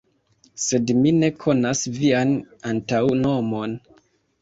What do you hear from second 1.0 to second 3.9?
mi ne konas vian antaŭnomon.